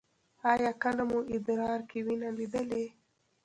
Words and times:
ایا 0.51 0.71
کله 0.83 1.03
مو 1.09 1.19
ادرار 1.33 1.79
کې 1.89 1.99
وینه 2.05 2.29
لیدلې؟ 2.37 2.85